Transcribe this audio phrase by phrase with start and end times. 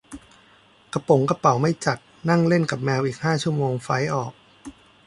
[0.93, 1.97] กระป๋งกระเป๋าไม่จัด
[2.29, 4.33] นั่งเล่นกับแมวอีกห้าชั่วโมงไฟลท์ออก